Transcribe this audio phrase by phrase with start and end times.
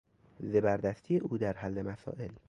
[0.39, 2.31] زبردستی او در حل مسائل